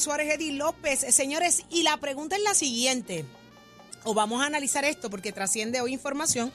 [0.00, 1.06] Suárez Eddy López.
[1.14, 3.24] Señores, y la pregunta es la siguiente,
[4.02, 6.52] o vamos a analizar esto porque trasciende hoy información,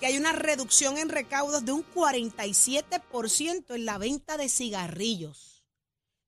[0.00, 5.66] que hay una reducción en recaudos de un 47% en la venta de cigarrillos.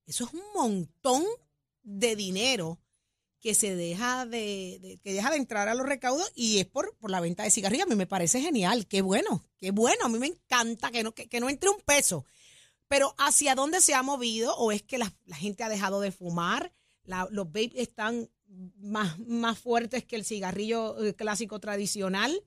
[0.05, 1.25] Eso es un montón
[1.81, 2.79] de dinero
[3.39, 7.09] que se deja de, que deja de entrar a los recaudos y es por, por
[7.09, 7.87] la venta de cigarrillos.
[7.87, 11.11] A mí me parece genial, qué bueno, qué bueno, a mí me encanta que no,
[11.11, 12.23] que no entre un peso.
[12.91, 14.53] Pero ¿hacia dónde se ha movido?
[14.57, 16.73] ¿O es que la, la gente ha dejado de fumar?
[17.05, 18.29] La- los vapes están
[18.79, 22.43] más, más fuertes que el cigarrillo eh, clásico tradicional.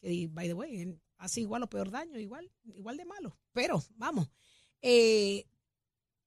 [0.00, 3.36] Que, by the way, hace igual o peor daño, igual, igual de malo.
[3.52, 4.28] Pero, vamos.
[4.80, 5.46] eh,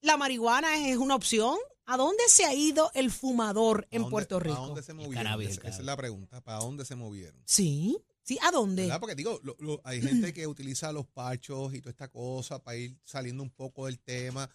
[0.02, 1.58] la marihuana es, es una opción.
[1.88, 4.66] ¿A dónde se ha ido el fumador ¿A en dónde- Puerto ¿Para Rico?
[4.68, 5.16] dónde se movieron?
[5.24, 6.40] cannabis, Esa, esa es la pregunta.
[6.42, 7.42] ¿Para dónde se movieron?
[7.46, 8.92] Sí, sí, ¿a dónde?
[9.00, 9.40] Porque digo,
[9.84, 13.86] hay gente que utiliza los parchos y toda esta cosa para ir saliendo un poco
[13.86, 14.50] del tema.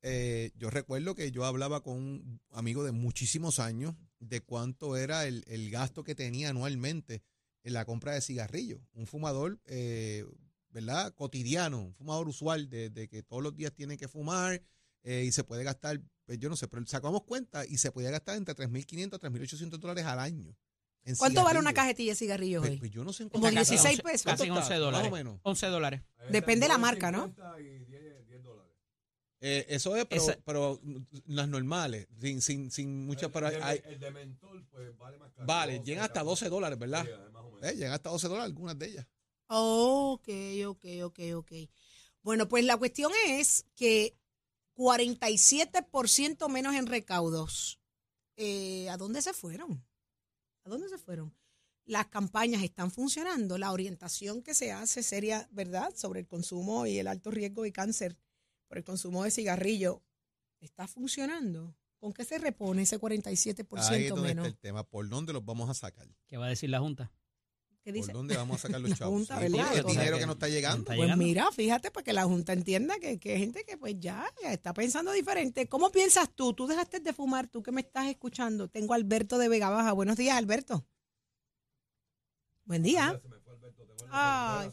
[0.00, 5.26] Eh, yo recuerdo que yo hablaba con un amigo de muchísimos años de cuánto era
[5.26, 7.22] el, el gasto que tenía anualmente
[7.64, 8.80] en la compra de cigarrillos.
[8.94, 10.24] Un fumador, eh,
[10.70, 11.12] ¿verdad?
[11.14, 14.62] Cotidiano, un fumador usual de, de que todos los días tiene que fumar
[15.02, 18.10] eh, y se puede gastar, pues yo no sé, pero sacamos cuenta y se podía
[18.10, 20.56] gastar entre 3.500 a 3.800 dólares al año.
[21.08, 22.78] En ¿Cuánto vale una cajetilla de cigarrillos Pues, hoy?
[22.78, 24.10] pues yo no sé en Como cuánto Casi 16 está.
[24.10, 24.24] pesos.
[24.24, 24.78] Casi ¿Cuánto 11 está?
[24.78, 25.10] dólares.
[25.10, 25.40] Más o menos.
[25.42, 26.02] 11 dólares.
[26.30, 27.34] Depende de la marca, ¿no?
[29.40, 30.80] Eh, eso es, pero, Esa- pero
[31.26, 35.46] las normales, sin, sin, sin muchas, pero hay- el de mentol, pues vale más caro.
[35.46, 37.04] vale, 12, llegan hasta 12 dólares, ¿verdad?
[37.04, 37.70] Sí, más o menos.
[37.70, 39.06] Eh, llegan hasta 12 dólares algunas de ellas.
[39.46, 40.28] Ok,
[40.66, 41.52] ok, ok, ok.
[42.22, 44.16] Bueno, pues la cuestión es que
[44.74, 47.78] 47% menos en recaudos.
[48.36, 49.84] Eh, ¿A dónde se fueron?
[50.68, 51.34] ¿A dónde se fueron?
[51.86, 56.98] Las campañas están funcionando, la orientación que se hace seria, ¿verdad?, sobre el consumo y
[56.98, 58.18] el alto riesgo de cáncer
[58.66, 60.02] por el consumo de cigarrillo,
[60.60, 61.74] ¿está funcionando?
[61.96, 64.44] ¿Con qué se repone ese 47% Ahí es donde menos?
[64.44, 64.84] está el tema.
[64.84, 66.06] ¿Por dónde los vamos a sacar?
[66.26, 67.10] ¿Qué va a decir la Junta?
[67.88, 68.12] ¿Qué ¿Por dice?
[68.12, 69.14] dónde vamos a sacar los chavos?
[69.14, 69.56] Junta, Sí, ¿verdad?
[69.58, 70.78] porque es Entonces, dinero que que no está llegando.
[70.80, 71.24] está Pues llegando.
[71.24, 74.74] mira, fíjate, para que la Junta entienda que, que hay gente que pues ya está
[74.74, 75.66] pensando diferente.
[75.68, 76.52] ¿Cómo piensas tú?
[76.52, 78.68] Tú dejaste de fumar, tú que me estás escuchando.
[78.68, 79.92] Tengo a Alberto de Vega Baja.
[79.94, 80.86] Buenos días, Alberto.
[82.64, 83.18] Buen día.
[84.10, 84.70] La Ay.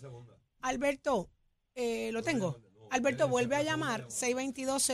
[0.62, 1.30] Alberto,
[1.76, 2.60] eh, lo tengo.
[2.92, 4.08] Alberto, vuelve a llamar.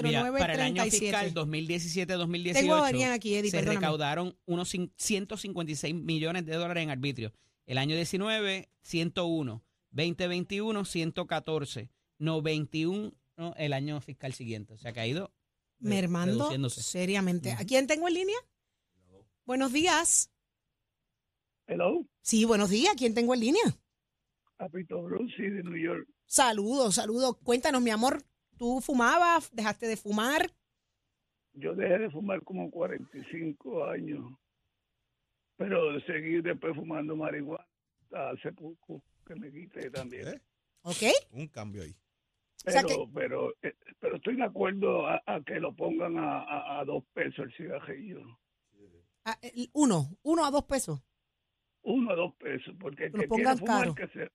[0.04, 0.90] Mira, para el año 622-0937.
[0.92, 6.84] fiscal 2017-2018 Tengo a Adrián aquí, Eddie, se recaudaron unos cin- 156 millones de dólares
[6.84, 7.34] en arbitrio.
[7.66, 9.64] El año 19, 101.
[9.92, 11.90] 2021, 114.
[12.20, 13.54] 91 ¿no?
[13.58, 14.74] el año fiscal siguiente.
[14.74, 15.32] O sea, ha caído
[15.80, 17.52] re- Mermando seriamente.
[17.54, 18.38] ¿A quién tengo en línea?
[19.46, 20.32] Buenos días.
[21.68, 22.94] Hello, Sí, buenos días.
[22.98, 23.64] ¿Quién tengo en línea?
[24.58, 26.08] Apito Bruce de New York.
[26.26, 27.38] Saludos, saludos.
[27.44, 28.22] Cuéntanos, mi amor,
[28.58, 29.50] ¿tú fumabas?
[29.54, 30.54] ¿Dejaste de fumar?
[31.54, 34.22] Yo dejé de fumar como 45 años,
[35.62, 37.64] pero seguí después fumando marihuana
[38.12, 40.28] hace poco que me quité también.
[40.30, 40.42] ¿Eh?
[40.82, 41.04] ¿Ok?
[41.32, 41.96] Un cambio ahí.
[42.66, 46.18] O sea Pero, que- pero, eh, pero estoy de acuerdo a, a que lo pongan
[46.18, 48.22] a, a, a dos pesos el cigarrillo.
[49.24, 51.00] Ah, el- uno, uno a dos pesos.
[51.84, 53.96] Uno a dos pesos, porque el Que lo que pongan fumar caro.
[53.96, 54.32] que se,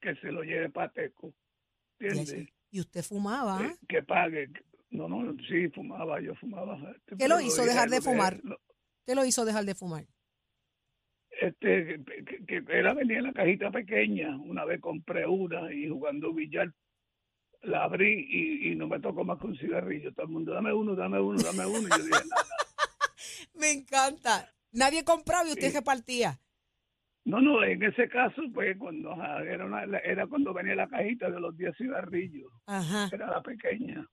[0.00, 1.32] que se lo lleve pateco.
[1.98, 2.48] Y, ¿Entiendes?
[2.70, 3.64] y usted fumaba.
[3.64, 4.50] Eh, que pague.
[4.90, 6.78] No, no, sí, fumaba, yo fumaba.
[7.18, 8.40] ¿Qué lo hizo dejar de fumar?
[8.44, 8.60] lo-
[9.06, 10.06] ¿Qué lo hizo dejar de fumar?
[11.40, 12.00] Este
[12.46, 16.72] que, que era venía en la cajita pequeña una vez compré una y jugando billar
[17.62, 20.72] la abrí y, y no me tocó más que un cigarrillo todo el mundo dame
[20.72, 22.36] uno dame uno dame uno y yo dije "No,
[23.60, 24.52] Me encanta.
[24.72, 25.76] Nadie compraba y usted Sí.
[25.76, 26.38] repartía.
[27.24, 31.40] no no en ese caso pues cuando era una, era cuando venía la cajita de
[31.40, 33.08] los 10 cigarrillos Ajá.
[33.12, 34.06] era la pequeña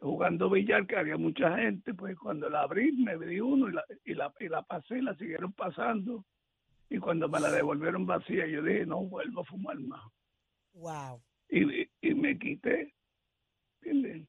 [0.00, 3.84] jugando billar que había mucha gente pues cuando la abrí me di uno y la,
[4.04, 6.24] y la, y la pasé y la siguieron pasando
[6.88, 10.02] y cuando me la devolvieron vacía yo dije no vuelvo a fumar más
[10.72, 11.20] Wow.
[11.48, 12.94] y, y me quité.
[13.82, 14.28] ¿entiendes?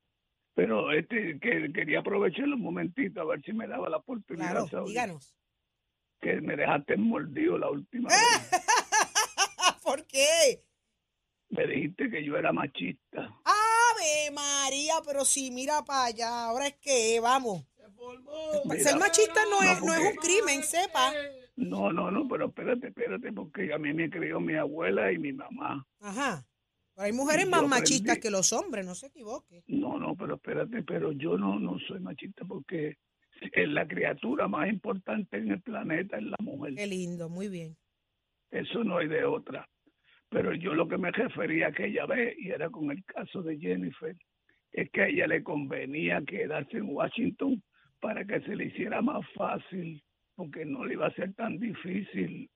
[0.54, 4.86] Pero este que quería aprovechar un momentito a ver si me daba la oportunidad Claro,
[4.86, 5.36] díganos.
[6.20, 8.18] que me dejaste mordido la última vez.
[9.84, 10.64] ¿Por qué?
[11.50, 13.34] Me dijiste que yo era machista.
[15.06, 16.46] Pero sí, mira para allá.
[16.46, 17.66] Ahora es que, vamos.
[18.66, 21.14] Mira, Ser machista no es, no, no es un crimen, sepa.
[21.56, 25.34] No, no, no, pero espérate, espérate, porque a mí me crió mi abuela y mi
[25.34, 25.86] mamá.
[26.00, 26.46] Ajá.
[26.96, 29.64] Pero hay mujeres más machistas que los hombres, no se equivoque.
[29.68, 32.98] No, no, pero espérate, pero yo no, no soy machista porque
[33.42, 36.76] es la criatura más importante en el planeta es la mujer.
[36.76, 37.78] Qué lindo, muy bien.
[38.50, 39.68] eso no hay de otra.
[40.30, 44.16] Pero yo lo que me refería aquella vez, y era con el caso de Jennifer,
[44.72, 47.62] es que a ella le convenía quedarse en Washington
[48.00, 50.04] para que se le hiciera más fácil,
[50.36, 52.50] porque no le iba a ser tan difícil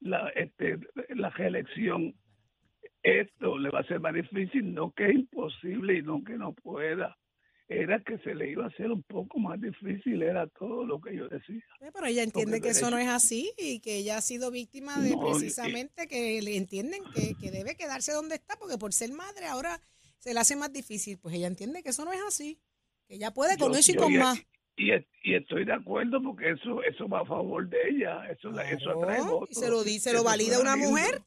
[0.00, 0.78] la, este,
[1.10, 2.14] la reelección.
[3.02, 6.52] Esto le va a ser más difícil, no que es imposible y no que no
[6.52, 7.16] pueda.
[7.68, 11.16] Era que se le iba a hacer un poco más difícil, era todo lo que
[11.16, 11.62] yo decía.
[11.80, 15.00] Pero ella entiende Porque que eso no es así y que ella ha sido víctima
[15.00, 18.92] de No, y- precisamente que le entienden que, que debe quedarse donde está porque por
[18.92, 19.80] ser madre ahora
[20.22, 21.18] se le hace más difícil.
[21.18, 22.60] Pues ella entiende que eso no es así,
[23.08, 24.40] que ella puede con Yo- eso y con más.
[24.76, 24.90] Y,
[25.24, 28.90] y estoy de acuerdo porque eso eso va a favor de ella, eso, la- eso
[28.90, 29.50] atrae Claro, votos.
[29.50, 30.90] y se lo dice, lo valida una lindo.
[30.90, 31.20] mujer.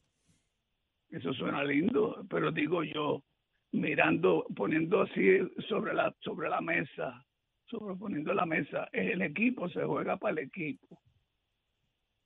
[1.10, 3.22] Eso suena lindo, pero digo yo,
[3.72, 5.38] mirando, poniendo así
[5.68, 7.24] sobre la sobre la mesa,
[7.66, 11.00] sobre poniendo la mesa, el equipo se juega para el equipo,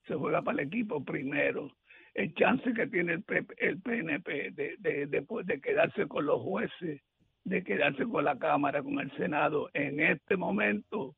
[0.06, 1.76] se juega para el equipo primero.
[2.14, 3.24] El chance que tiene el,
[3.58, 7.00] el PNP de, de, de, pues, de quedarse con los jueces,
[7.44, 11.14] de quedarse con la Cámara, con el Senado, en este momento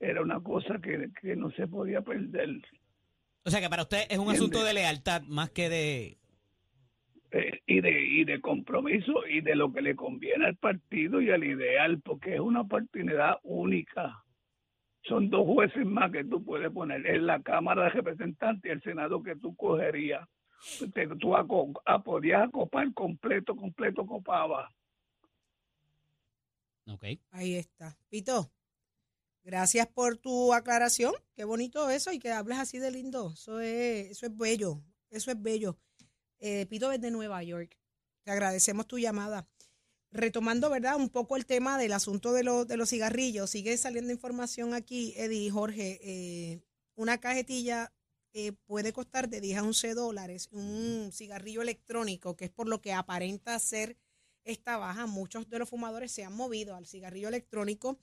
[0.00, 2.50] era una cosa que, que no se podía perder.
[3.44, 6.18] O sea que para usted es un asunto de lealtad más que de...
[7.32, 11.30] eh, y de y de compromiso y de lo que le conviene al partido y
[11.30, 14.21] al ideal porque es una oportunidad única
[15.12, 18.82] son dos jueces más que tú puedes poner en la Cámara de Representantes y el
[18.82, 20.26] Senado que tú cogerías
[20.94, 24.70] Te- tú aco- a- podías acopar completo completo copaba
[26.86, 27.04] Ok.
[27.30, 27.96] Ahí está.
[28.08, 28.50] Pito,
[29.44, 31.14] gracias por tu aclaración.
[31.34, 33.32] Qué bonito eso y que hables así de lindo.
[33.34, 34.80] Eso es, eso es bello.
[35.10, 35.78] Eso es bello.
[36.40, 37.78] Eh, Pito es de Nueva York.
[38.24, 39.46] Te agradecemos tu llamada.
[40.12, 40.96] Retomando, ¿verdad?
[40.96, 43.50] Un poco el tema del asunto de, los de los cigarrillos.
[43.50, 45.98] Sigue saliendo información aquí, Eddie y Jorge.
[46.02, 46.60] eh,
[46.94, 47.90] una cajetilla
[48.34, 50.48] eh, puede costar de 10 a 11 dólares.
[50.52, 53.96] Un cigarrillo electrónico, que es por lo que aparenta ser
[54.44, 55.06] esta baja.
[55.06, 57.98] Muchos de los fumadores se han movido al cigarrillo electrónico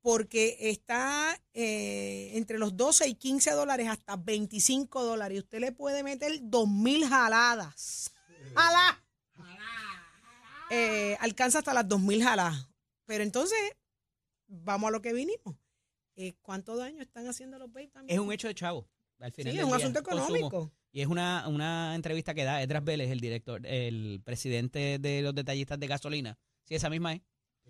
[0.00, 5.36] porque está eh, entre los 12 y 15 dólares hasta 25 dólares.
[5.36, 8.10] Y usted le puede meter 2.000 jaladas.
[8.54, 9.03] ¡Jalá!
[10.74, 12.68] Eh, alcanza hasta las 2.000 jaladas.
[13.06, 13.58] Pero entonces,
[14.46, 15.56] vamos a lo que vinimos.
[16.16, 18.18] Eh, ¿Cuánto daño están haciendo los vapes también?
[18.18, 18.88] Es un hecho de chavo.
[19.20, 20.36] Al final Sí, es un día, asunto consumo.
[20.36, 20.72] económico.
[20.92, 25.34] Y es una, una entrevista que da Edras Vélez, el director, el presidente de los
[25.34, 26.38] detallistas de gasolina.
[26.64, 27.22] Sí, esa misma es.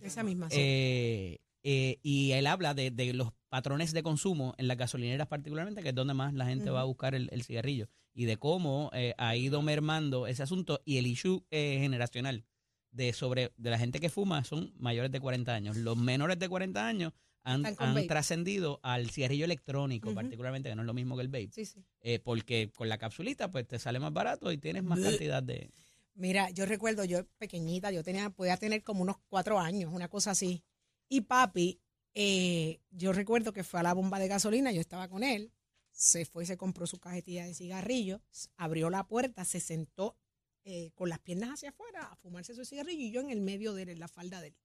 [0.02, 0.50] Esa misma.
[0.50, 0.56] sí.
[0.58, 5.82] Eh, eh, y él habla de, de los patrones de consumo en las gasolineras particularmente,
[5.82, 8.90] que es donde más la gente va a buscar el, el cigarrillo, y de cómo
[8.92, 12.44] eh, ha ido mermando ese asunto y el issue eh, generacional
[12.94, 15.76] de sobre de la gente que fuma son mayores de 40 años.
[15.76, 17.12] Los menores de 40 años
[17.42, 21.50] han, han trascendido al cigarrillo electrónico, particularmente, que no es lo mismo que el vape.
[21.52, 21.84] sí, sí.
[22.00, 25.70] Eh, porque con la capsulita pues te sale más barato y tienes más cantidad de...
[26.14, 30.30] Mira, yo recuerdo, yo pequeñita, yo tenía, podía tener como unos cuatro años, una cosa
[30.30, 30.62] así.
[31.08, 31.80] Y papi,
[32.14, 35.52] eh, yo recuerdo que fue a la bomba de gasolina, yo estaba con él,
[35.90, 38.20] se fue y se compró su cajetilla de cigarrillos,
[38.56, 40.16] abrió la puerta, se sentó
[40.64, 43.74] eh, con las piernas hacia afuera a fumarse su cigarrillo y yo en el medio
[43.74, 44.56] de él, en la falda de él.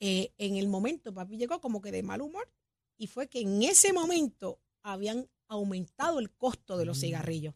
[0.00, 2.50] Eh, en el momento, papi llegó como que de mal humor
[2.96, 7.00] y fue que en ese momento habían aumentado el costo de los Mm.
[7.00, 7.54] cigarrillos.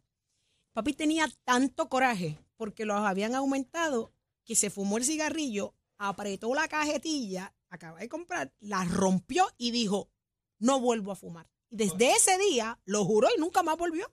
[0.72, 4.12] Papi tenía tanto coraje porque los habían aumentado
[4.44, 10.10] que se fumó el cigarrillo, apretó la cajetilla, acaba de comprar, la rompió y dijo,
[10.58, 11.50] no vuelvo a fumar.
[11.68, 14.10] Y desde ese día lo juró y nunca más volvió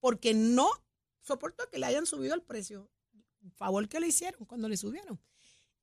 [0.00, 0.70] porque no
[1.26, 2.90] soportó que le hayan subido el precio.
[3.56, 5.20] Favor que le hicieron cuando le subieron.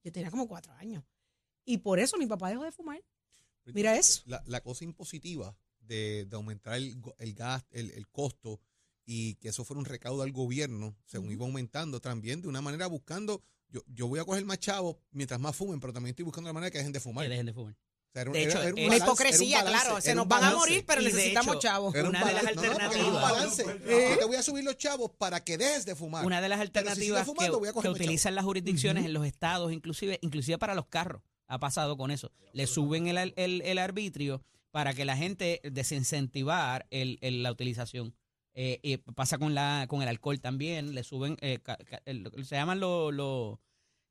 [0.04, 1.04] Yo tenía como cuatro años.
[1.66, 3.04] Y por eso mi papá dejó de fumar.
[3.66, 4.24] Mira eso.
[4.26, 8.60] La, la cosa impositiva de, de aumentar el, el gas, el, el costo
[9.06, 12.88] y que eso fuera un recaudo al gobierno, según iba aumentando también, de una manera
[12.88, 16.50] buscando, yo, yo voy a coger más chavos mientras más fumen, pero también estoy buscando
[16.50, 17.26] la manera que dejen de fumar.
[17.26, 17.76] que dejen de fumar.
[18.14, 20.02] O sea, era- De hecho, era Una balance, era un hipocresía, balance, claro.
[20.02, 21.96] Se nos van a morir, pero Y necesitamos hecho, chavos.
[21.96, 22.44] Una de las.
[22.44, 23.58] No, no, alternativas.
[23.58, 26.26] Yo te voy a subir los chavos para que dejes de fumar.
[26.26, 30.58] Una de las si alternativas fumando, que, utilizan las jurisdicciones en los estados, inclusive, inclusive
[30.60, 32.32] para los carros, ha pasado con eso.
[32.54, 35.60] Le suben el, el, el arbitrio para que la gente
[36.08, 38.16] desincentivar el, el- la utilización.
[38.56, 42.30] Eh, y pasa con la con el alcohol también, le suben, eh, ca- ca- el-
[42.46, 43.58] se llaman los los-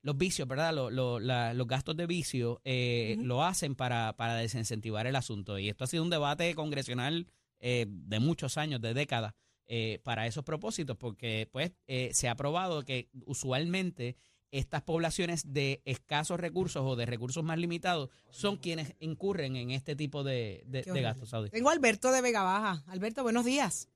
[0.02, 0.74] los vicios, ¿verdad?
[0.74, 5.58] Lo- lo- la- los gastos de vicio eh, lo hacen para, para desincentivar el asunto.
[5.58, 7.26] Y esto ha sido un debate congresional
[7.60, 9.34] eh, de muchos años, de décadas,
[9.66, 14.16] eh, para esos propósitos, porque pues eh, se ha probado que usualmente
[14.50, 19.96] estas poblaciones de escasos recursos o de recursos más limitados son quienes incurren en este
[19.96, 21.30] tipo de, de- gastos.
[21.30, 21.48] Saudi.
[21.50, 22.82] Tengo a Alberto de Vega Baja.
[22.88, 23.88] Alberto, buenos días.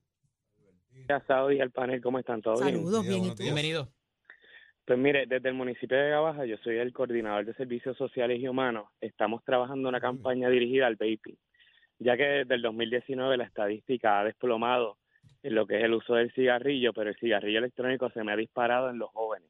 [1.07, 2.41] Gracias, Saudi, al panel, ¿cómo están?
[2.41, 2.75] ¿Todo bien?
[2.75, 3.15] Saludos, Días, bien.
[3.17, 3.43] ¿Y buenos tú?
[3.43, 3.53] días.
[3.55, 3.91] Bienvenido.
[4.87, 8.39] Pues mire, desde el municipio de Vega Baja, yo soy el coordinador de servicios sociales
[8.39, 8.87] y humanos.
[9.01, 11.35] Estamos trabajando una campaña dirigida al vaping,
[11.99, 14.95] ya que desde el 2019 la estadística ha desplomado
[15.43, 18.37] en lo que es el uso del cigarrillo, pero el cigarrillo electrónico se me ha
[18.37, 19.49] disparado en los jóvenes.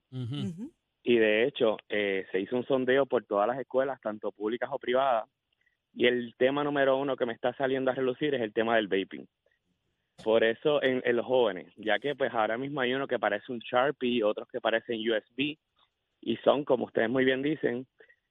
[1.04, 4.80] Y de hecho, eh, se hizo un sondeo por todas las escuelas, tanto públicas o
[4.80, 5.30] privadas,
[5.94, 8.88] y el tema número uno que me está saliendo a relucir es el tema del
[8.88, 9.28] vaping.
[10.24, 13.52] Por eso en, en los jóvenes, ya que pues ahora mismo hay uno que parece
[13.52, 15.58] un Sharpie, otros que parecen USB,
[16.22, 17.88] y son, como ustedes muy bien dicen,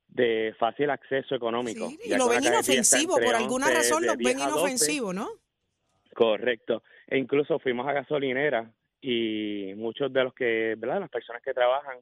[0.08, 1.88] de fácil acceso económico.
[1.88, 4.58] Sí, y lo ven inofensivo, por alguna 11 razón los 10 ven a 12.
[4.58, 5.28] inofensivo, ¿no?
[6.14, 6.82] Correcto.
[7.06, 11.00] E incluso fuimos a gasolinera y muchos de los que, ¿verdad?
[11.00, 11.98] Las personas que trabajan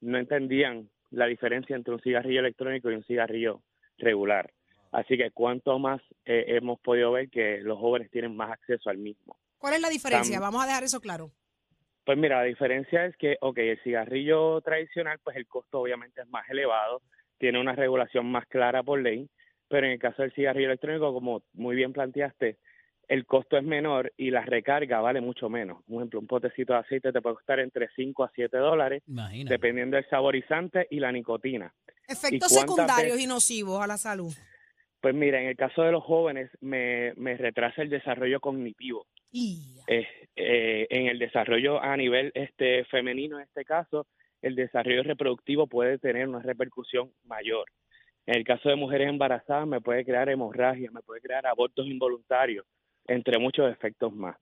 [0.00, 3.62] no entendían la diferencia entre un cigarrillo electrónico y un cigarrillo
[3.98, 4.52] regular.
[4.92, 8.98] Así que cuanto más eh, hemos podido ver que los jóvenes tienen más acceso al
[8.98, 9.36] mismo.
[9.58, 10.40] ¿Cuál es la diferencia?
[10.40, 11.30] Vamos a dejar eso claro.
[12.04, 16.28] Pues mira, la diferencia es que, ok, el cigarrillo tradicional, pues el costo obviamente es
[16.28, 17.02] más elevado,
[17.38, 19.28] tiene una regulación más clara por ley,
[19.68, 22.58] pero en el caso del cigarrillo electrónico, como muy bien planteaste,
[23.08, 25.82] el costo es menor y la recarga vale mucho menos.
[25.84, 29.54] Por ejemplo, un potecito de aceite te puede costar entre 5 a 7 dólares, Imagínate.
[29.54, 31.72] dependiendo del saborizante y la nicotina.
[32.08, 34.32] Efectos secundarios y nocivos a la salud.
[35.06, 39.06] Pues mira, en el caso de los jóvenes, me, me retrasa el desarrollo cognitivo.
[39.86, 44.08] Eh, eh, en el desarrollo a nivel este femenino en este caso
[44.42, 47.66] el desarrollo reproductivo puede tener una repercusión mayor.
[48.26, 52.66] En el caso de mujeres embarazadas me puede crear hemorragia me puede crear abortos involuntarios
[53.06, 54.36] entre muchos efectos más.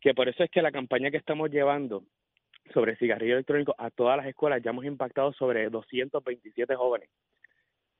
[0.00, 2.04] Que por eso es que la campaña que estamos llevando
[2.72, 7.10] sobre el cigarrillo electrónico a todas las escuelas ya hemos impactado sobre 227 jóvenes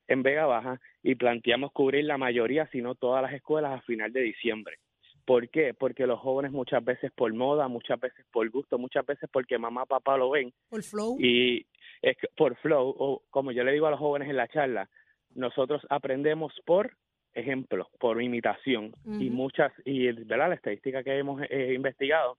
[0.09, 4.13] en Vega Baja y planteamos cubrir la mayoría, si no todas las escuelas a final
[4.13, 4.79] de diciembre.
[5.25, 5.75] ¿Por qué?
[5.75, 9.85] Porque los jóvenes muchas veces por moda, muchas veces por gusto, muchas veces porque mamá,
[9.85, 11.17] papá lo ven por flow.
[11.19, 11.67] y
[12.01, 14.89] es que por flow, o como yo le digo a los jóvenes en la charla,
[15.35, 16.93] nosotros aprendemos por
[17.35, 20.49] ejemplo, por imitación y muchas, y ¿verdad?
[20.49, 22.39] la estadística que hemos eh, investigado,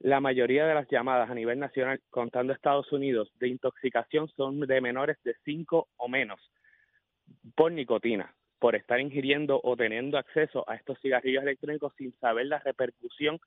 [0.00, 4.80] la mayoría de las llamadas a nivel nacional, contando Estados Unidos, de intoxicación son de
[4.80, 6.40] menores de 5 o menos
[7.54, 12.58] por nicotina, por estar ingiriendo o teniendo acceso a estos cigarrillos electrónicos sin saber la
[12.58, 13.38] repercusión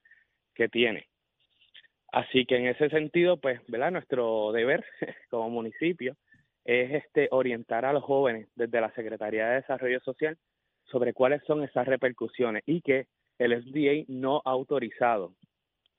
[0.54, 1.08] que tiene.
[2.12, 3.92] Así que en ese sentido, pues, ¿verdad?
[3.92, 4.86] Nuestro deber
[5.30, 6.16] como municipio
[6.66, 10.38] es este orientar a los jóvenes desde la Secretaría de Desarrollo Social
[10.86, 13.08] sobre cuáles son esas repercusiones y que
[13.40, 15.34] el FDA no ha autorizado,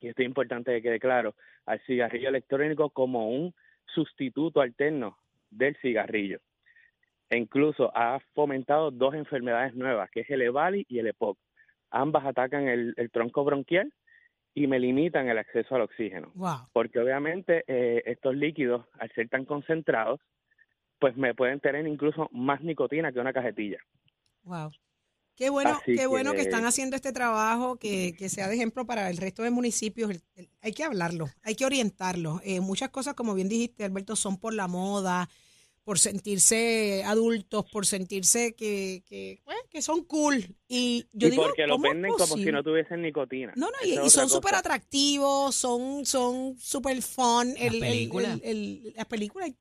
[0.01, 1.35] y esto es importante que quede claro,
[1.67, 3.55] al cigarrillo electrónico como un
[3.87, 5.17] sustituto alterno
[5.51, 6.39] del cigarrillo.
[7.33, 11.39] E incluso ha fomentado dos enfermedades nuevas, que es el EVALI y el EPOC.
[11.91, 13.91] Ambas atacan el, el tronco bronquial
[14.55, 16.69] y me limitan el acceso al oxígeno Wow.
[16.75, 20.21] porque obviamente eh, estos líquidos, al ser tan concentrados,
[20.99, 23.79] pues me pueden tener incluso más nicotina que una cajetilla.
[24.45, 24.71] Wow.
[25.35, 28.57] Qué bueno, Así qué bueno que que- están haciendo este trabajo, que, que sea de
[28.57, 30.23] ejemplo para el resto de municipios.
[30.61, 32.41] Hay que hablarlo, hay que orientarlo.
[32.45, 35.31] Eh, muchas cosas, como bien dijiste, Alberto, son por la moda,
[35.85, 40.57] por sentirse adultos, por sentirse que, que, pues, que son cool.
[40.69, 43.53] Y yo y digo, porque lo ¿cómo es venden como si no tuviesen nicotina.
[43.57, 47.55] No, no, y, son súper atractivos, son son súper fun.
[47.59, 48.41] El, el- películas.
[48.43, 49.53] el- las películas.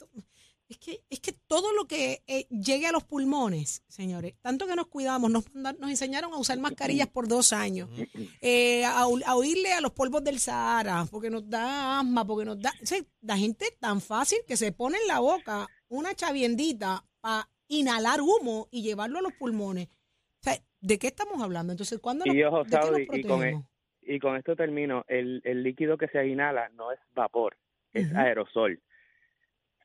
[0.70, 4.75] Es que, es que todo lo que eh, llegue a los pulmones, señores, tanto que
[4.78, 7.90] nos cuidamos, nos, nos enseñaron a usar mascarillas por dos años,
[8.42, 12.58] eh, a, a huirle a los polvos del Sahara, porque nos da asma, porque nos
[12.62, 12.72] da...
[12.82, 17.48] o sea, la gente tan fácil que se pone en la boca una chaviendita para
[17.68, 19.88] inhalar humo y llevarlo a los pulmones.
[19.88, 21.74] O sea, ¿de qué estamos hablando?
[21.74, 23.64] Entonces, ¿cuándo nos, Y ojo, ¿de qué nos Saudi, y con, e-
[24.02, 27.58] y con esto termino, el, el líquido que se inhala no es vapor,
[27.94, 28.82] es aerosol.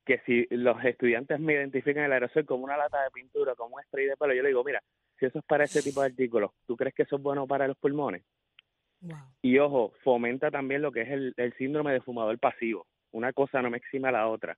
[0.04, 3.82] Que si los estudiantes me identifican el aerosol como una lata de pintura, como un
[3.82, 4.80] spray de pelo, yo le digo, mira,
[5.18, 7.66] si eso es para ese tipo de artículos, ¿tú crees que eso es bueno para
[7.66, 8.22] los pulmones?
[9.00, 9.16] Wow.
[9.42, 12.86] Y ojo, fomenta también lo que es el, el síndrome de fumador pasivo.
[13.10, 14.56] Una cosa no me exime a la otra.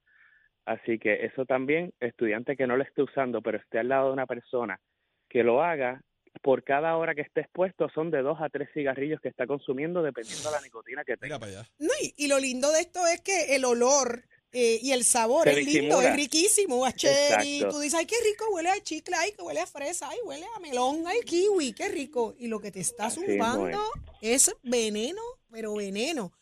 [0.69, 4.13] Así que eso también, estudiante que no lo esté usando, pero esté al lado de
[4.13, 4.79] una persona
[5.27, 6.03] que lo haga,
[6.43, 10.03] por cada hora que esté expuesto son de dos a tres cigarrillos que está consumiendo
[10.03, 11.39] dependiendo de la nicotina que tenga.
[11.39, 11.71] Mira para allá.
[11.79, 15.45] No, y, y lo lindo de esto es que el olor eh, y el sabor
[15.49, 17.57] Se es lindo, es riquísimo, a cherry.
[17.57, 17.75] Exacto.
[17.75, 20.45] Tú dices, ay, qué rico huele a chicle, ay, que huele a fresa, ay, huele
[20.55, 22.35] a melón, ay, kiwi, qué rico.
[22.39, 23.81] Y lo que te está zumbando
[24.21, 26.33] es veneno, pero veneno.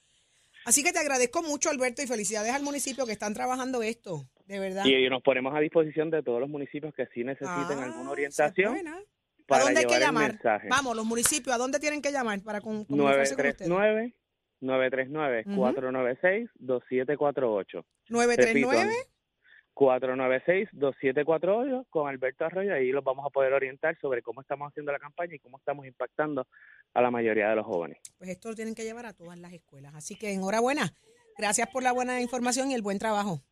[0.67, 4.59] Así que te agradezco mucho, Alberto, y felicidades al municipio que están trabajando esto, de
[4.59, 4.85] verdad.
[4.85, 8.73] Y, nos ponemos a disposición de todos los municipios que sí necesiten Ah, alguna orientación
[8.73, 8.97] buena.
[8.97, 9.03] ¿A
[9.47, 10.41] para dónde hay que llamar?
[10.69, 13.69] Vamos, los municipios, ¿a dónde tienen que llamar para con- comunicarse con ustedes?
[13.71, 14.15] 939
[16.67, 17.85] 939-496-2748.
[18.09, 18.95] 939
[19.77, 22.75] 496-2748 con Alberto Arroyo.
[22.75, 25.87] Ahí los vamos a poder orientar sobre cómo estamos haciendo la campaña y cómo estamos
[25.87, 26.47] impactando
[26.95, 27.99] a la mayoría de los jóvenes.
[28.19, 29.95] Pues esto lo tienen que llevar a todas las escuelas.
[29.95, 30.93] Así que enhorabuena.
[31.39, 33.43] Gracias por la buena información y el buen trabajo.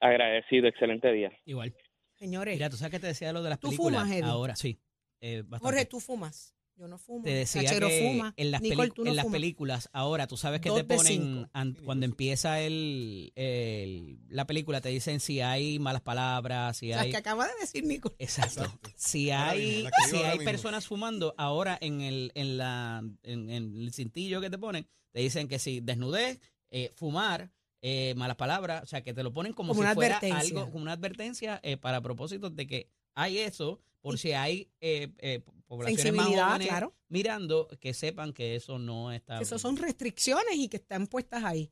[0.00, 1.30] Agradecido, excelente día.
[1.44, 1.74] Igual.
[2.14, 4.02] Señores, Mira, tú sabes que te decía lo de las ¿Tú películas.
[4.02, 4.30] fumas, Eddie?
[4.30, 4.80] Ahora sí.
[5.20, 5.44] eh.
[5.60, 6.54] Jorge, tú fumas.
[6.80, 7.22] Yo no fumo.
[7.24, 8.32] Te decía Cachero que fuma.
[8.38, 10.84] en las, Nicole, peli- tú no en las películas, ahora tú sabes que Dos te
[10.84, 16.88] ponen, an- cuando empieza el, el- la película, te dicen si hay malas palabras, si
[16.88, 17.10] Las hay...
[17.10, 18.14] que acaba de decir Nicole.
[18.18, 18.62] Exacto.
[18.64, 18.90] Exacto.
[18.96, 23.92] Si hay, mismo, si hay personas fumando, ahora en el, en la, en, en el
[23.92, 27.50] cintillo que te ponen, te dicen que si desnudez, eh, fumar,
[27.82, 30.70] eh, malas palabras, o sea, que te lo ponen como, Como si una fuera algo,
[30.70, 35.42] como una advertencia eh, para propósitos de que hay eso, por si hay eh, eh,
[35.66, 36.92] poblaciones más jóvenes claro.
[37.08, 41.44] mirando, que sepan que eso no está Que eso son restricciones y que están puestas
[41.44, 41.70] ahí.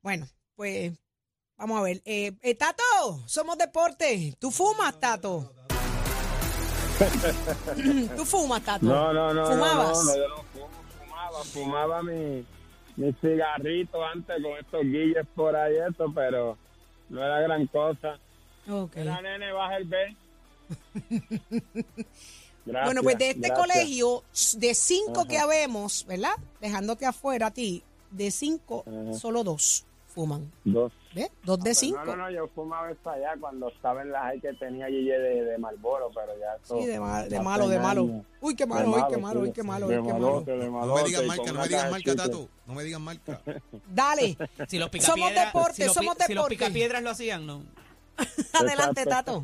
[0.00, 0.92] Bueno, pues
[1.56, 2.02] vamos a ver.
[2.04, 2.82] Eh, eh, Tato,
[3.26, 4.34] somos deporte.
[4.38, 5.52] ¿Tú fumas, Tato?
[8.16, 8.86] ¿Tú fumas, Tato?
[8.86, 10.04] No, no, no, ¿Fumabas?
[10.04, 10.68] no, no, yo no fumo,
[10.98, 12.46] fumaba, fumaba mi,
[12.96, 16.56] mi cigarrito antes con estos guilles por ahí, eso, pero
[17.08, 18.18] no era gran cosa.
[18.68, 18.96] Ok.
[18.96, 20.16] Era nene, baja el B.
[22.66, 23.58] Gracias, Bueno, pues de este gracias.
[23.60, 24.24] colegio,
[24.56, 25.28] de cinco Ajá.
[25.28, 26.32] que habemos, ¿verdad?
[26.60, 29.14] Dejándote afuera a ti, de cinco, Ajá.
[29.14, 30.50] solo dos fuman.
[30.64, 30.92] Dos.
[31.14, 31.30] ¿Ves?
[31.44, 31.98] Dos de Pues cinco.
[32.04, 35.18] No, no, no, yo fumaba eso allá cuando estaba en la high que tenía guille
[35.18, 36.56] de, de Marlboro, pero ya.
[36.62, 38.02] Sí, de, malo, de malo.
[38.02, 38.24] años.
[38.40, 40.42] Uy, qué malo, uy, qué malo, uy, qué malo, uy, qué malo.
[40.46, 42.16] No me y marca, no me digan caja marca.
[42.16, 42.48] Tato.
[42.66, 43.42] No me digan marca.
[43.94, 47.62] Dale, Si los Somos picapiedras, deporte, si somos si los picapiedras lo hacían, no.
[48.54, 49.42] adelante, Tato.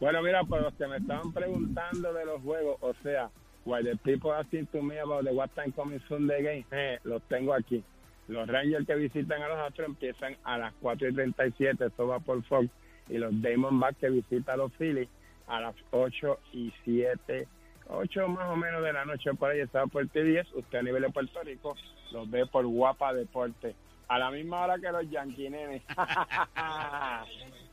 [0.00, 3.30] Bueno, mira, por los que me estaban preguntando de los juegos, o sea,
[3.64, 6.98] while the people asking to me about the what time coming soon the game, eh,
[7.04, 7.82] los tengo aquí.
[8.28, 12.18] Los Rangers que visitan a los Astros empiezan a las 4 y 37, esto va
[12.18, 12.68] por Fox,
[13.08, 15.08] y los Diamondbacks que visitan a los Phillies
[15.46, 17.46] a las 8 y 7,
[17.88, 21.02] 8 más o menos de la noche por ahí, estaba por T10, usted a nivel
[21.02, 21.76] de Puerto Rico
[22.12, 23.74] los ve por Guapa Deporte.
[24.08, 25.82] A la misma hora que los Yankees, nene.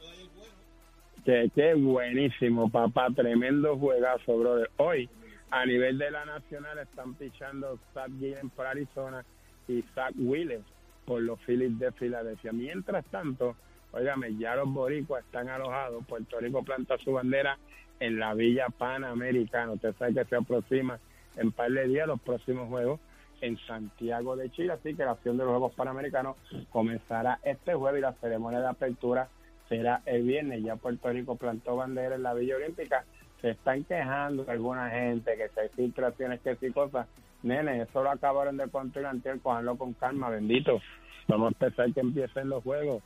[1.26, 3.08] Que, que buenísimo, papá.
[3.16, 4.70] Tremendo juegazo, brother.
[4.78, 5.10] Hoy,
[5.52, 9.24] a nivel de la nacional, están pichando Zach Gillen por Arizona
[9.68, 10.62] y Zach Wheeler
[11.06, 12.52] por los Phillies de Filadelfia.
[12.52, 13.56] Mientras tanto,
[13.94, 16.06] óigame, ya los boricuas están alojados.
[16.06, 17.58] Puerto Rico planta su bandera
[18.00, 19.72] en la Villa Panamericana.
[19.74, 21.00] Usted sabe que se aproxima
[21.38, 23.00] en par de días los próximos juegos
[23.40, 24.74] en Santiago de Chile.
[24.74, 26.36] Así que la acción de los Juegos Panamericanos
[26.70, 29.30] comenzará este jueves y la ceremonia de apertura
[29.78, 30.64] será el viernes.
[30.64, 33.06] Ya Puerto Rico plantó bandera en la Villa Olímpica.
[33.42, 37.08] Se están quejando alguna gente que se hay filtraciones, que sí cosas.
[37.42, 40.80] Nene, eso lo acabaron de construir antes, cojanlo con calma, bendito.
[41.28, 43.02] Vamos a empezar que empiecen los juegos.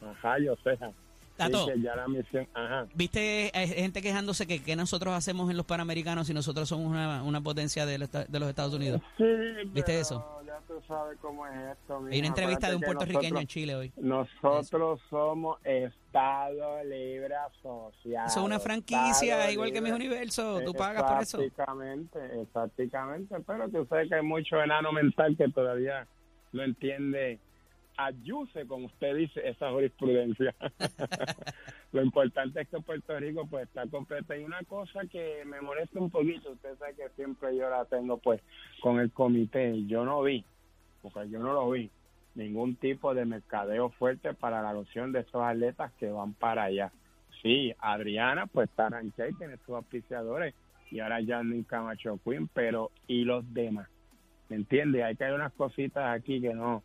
[0.00, 0.78] Ajá, yo sé.
[1.36, 1.64] Tato.
[1.66, 2.86] Sí, que ya la misión, ajá.
[2.94, 7.22] ¿Viste hay gente quejándose que, que nosotros hacemos en los Panamericanos si nosotros somos una,
[7.22, 9.00] una potencia esta- de los Estados Unidos?
[9.16, 9.24] Sí,
[9.72, 10.41] ¿Viste eso?
[10.72, 11.96] Tú sabes cómo es esto.
[11.98, 12.18] Hay mija.
[12.20, 13.92] una entrevista de un puertorriqueño en nosotros- Chile hoy.
[13.96, 18.26] Nosotros somos Estado Libre Asociado.
[18.28, 20.60] Eso es una franquicia, Estado igual que mis Libre- universo.
[20.64, 21.40] Tú pagas por eso.
[21.40, 23.36] Exactamente, exactamente.
[23.46, 26.06] Pero tú sabes que hay mucho enano mental que todavía
[26.52, 27.38] no entiende,
[27.98, 30.54] ayuse, como usted dice, esa jurisprudencia.
[31.92, 34.34] Lo importante es que Puerto Rico pues está completo.
[34.34, 38.16] Y una cosa que me molesta un poquito, usted sabe que siempre yo la tengo
[38.16, 38.40] pues
[38.80, 39.84] con el comité.
[39.86, 40.42] Yo no vi,
[41.02, 41.90] porque yo no lo vi,
[42.34, 46.92] ningún tipo de mercadeo fuerte para la adopción de esos atletas que van para allá.
[47.42, 50.54] Sí, Adriana pues y tiene sus auspiciadores
[50.90, 53.88] y ahora ya no Camacho Queen, pero ¿y los demás?
[54.48, 55.02] ¿Me entiende?
[55.02, 56.82] Hay que hay unas cositas aquí que no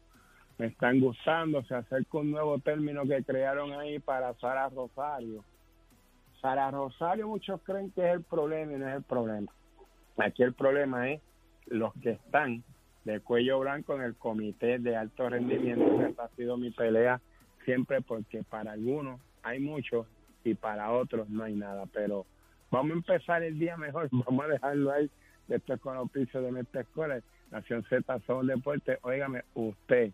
[0.58, 1.62] me están gustando.
[1.64, 5.44] Se acerca un nuevo término que crearon ahí para Sara Rosario.
[6.42, 9.52] Sara Rosario muchos creen que es el problema y no es el problema.
[10.18, 11.22] Aquí el problema es
[11.66, 12.64] los que están
[13.08, 17.22] de cuello blanco en el comité de alto rendimiento, esa ha sido mi pelea
[17.64, 20.06] siempre porque para algunos hay muchos
[20.44, 21.86] y para otros no hay nada.
[21.94, 22.26] Pero
[22.70, 25.10] vamos a empezar el día mejor, vamos a dejarlo ahí.
[25.48, 28.98] Después con auspicio de nuestra escuela, Nación Z Son Deporte.
[29.04, 30.12] Óigame, usted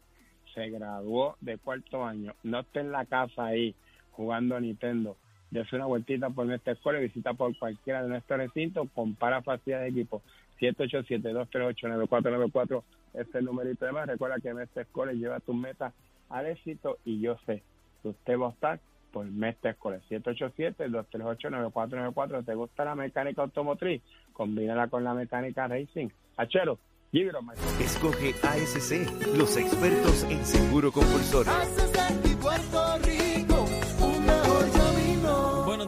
[0.53, 3.73] se graduó de cuarto año, no esté en la casa ahí
[4.11, 5.17] jugando a Nintendo.
[5.49, 10.01] Dese una vueltita por nuestra escuela visita por cualquiera de nuestros recintos, compara facilidades de
[10.01, 10.21] equipo.
[10.59, 14.07] 787-238-9494 es el numerito de más.
[14.07, 15.93] Recuerda que Mestre Escoles lleva tus metas
[16.29, 17.63] al éxito y yo sé
[18.01, 18.79] que usted va a estar
[19.11, 20.01] por Mestre Escoles.
[20.09, 22.45] 787-238-9494.
[22.45, 24.01] ¿Te gusta la mecánica automotriz?
[24.33, 26.07] Combínala con la mecánica racing.
[26.37, 26.79] Achero,
[27.13, 27.79] Give it up, my friend.
[27.79, 29.05] Escoge ASC,
[29.37, 31.53] los expertos en seguro compulsorio.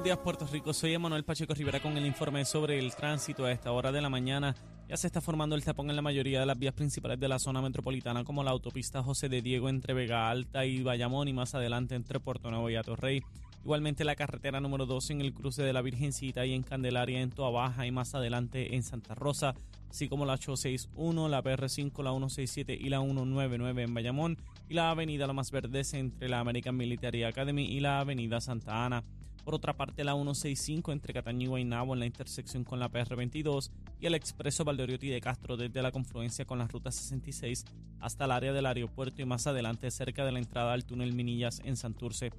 [0.05, 3.71] Días Puerto Rico, soy Emanuel Pacheco Rivera con el informe sobre el tránsito a esta
[3.71, 4.53] hora de la mañana.
[4.87, 7.39] Ya se está formando el tapón en la mayoría de las vías principales de la
[7.39, 11.55] zona metropolitana como la autopista José de Diego entre Vega Alta y Bayamón y más
[11.55, 13.23] adelante entre Puerto Nuevo y Atorrey.
[13.63, 17.31] Igualmente la carretera número 2 en el cruce de la Virgencita y en Candelaria en
[17.31, 19.55] Toa Baja y más adelante en Santa Rosa,
[19.89, 24.37] así como la 861, la PR5, la 167 y la 199 en Bayamón
[24.69, 29.03] y la avenida Lomas Verdes entre la American Military Academy y la avenida Santa Ana.
[29.45, 33.69] Por otra parte, la 165 entre Cataño y Guaynabo en la intersección con la PR22
[34.01, 37.63] y el expreso Valdoriotti de Castro desde la confluencia con la ruta 66
[37.99, 41.61] hasta el área del aeropuerto y más adelante cerca de la entrada al túnel Minillas
[41.63, 42.31] en Santurce.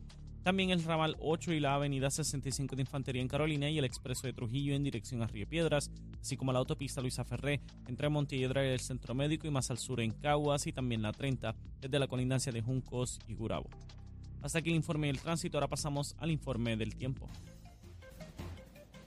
[0.43, 4.27] También el ramal 8 y la avenida 65 de Infantería en Carolina y el expreso
[4.27, 8.67] de Trujillo en dirección a Río Piedras, así como la autopista Luisa Ferré entre Montelledra
[8.67, 11.99] y el Centro Médico y más al sur en Caguas y también la 30 desde
[12.01, 13.71] la colindancia de Juncos y Gurabo.
[14.47, 17.29] Hasta aquí el informe del tránsito, ahora pasamos al informe del tiempo.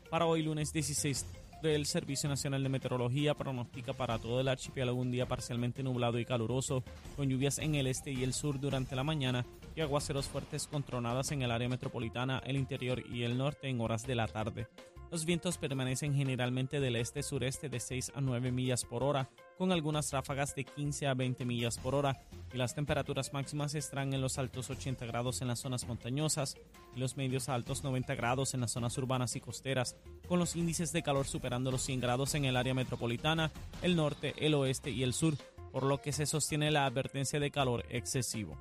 [0.10, 1.26] Para hoy lunes 16
[1.64, 6.26] el Servicio Nacional de Meteorología pronostica para todo el archipiélago un día parcialmente nublado y
[6.26, 6.84] caluroso,
[7.16, 9.46] con lluvias en el este y el sur durante la mañana
[9.78, 13.80] y aguaceros fuertes con tronadas en el área metropolitana, el interior y el norte en
[13.80, 14.68] horas de la tarde.
[15.10, 20.10] Los vientos permanecen generalmente del este-sureste de 6 a 9 millas por hora, con algunas
[20.14, 22.18] ráfagas de 15 a 20 millas por hora,
[22.54, 26.56] y las temperaturas máximas estarán en los altos 80 grados en las zonas montañosas
[26.96, 29.98] y los medios a altos 90 grados en las zonas urbanas y costeras,
[30.30, 34.34] con los índices de calor superando los 100 grados en el área metropolitana, el norte,
[34.38, 35.36] el oeste y el sur,
[35.74, 38.58] por lo que se sostiene la advertencia de calor excesivo.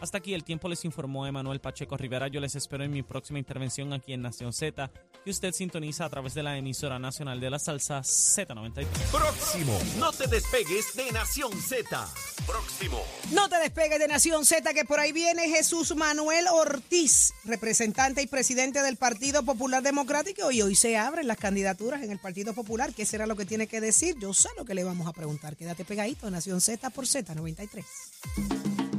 [0.00, 2.28] Hasta aquí el tiempo les informó Emanuel Pacheco Rivera.
[2.28, 4.90] Yo les espero en mi próxima intervención aquí en Nación Z,
[5.22, 8.86] que usted sintoniza a través de la emisora nacional de la salsa Z93.
[9.12, 12.08] Próximo, no te despegues de Nación Z.
[12.46, 12.98] Próximo.
[13.32, 18.26] No te despegues de Nación Z, que por ahí viene Jesús Manuel Ortiz, representante y
[18.26, 22.94] presidente del Partido Popular Democrático, y hoy se abren las candidaturas en el Partido Popular.
[22.94, 24.16] ¿Qué será lo que tiene que decir?
[24.18, 25.56] Yo sé lo que le vamos a preguntar.
[25.56, 28.89] Quédate pegadito de Nación Z por Z93.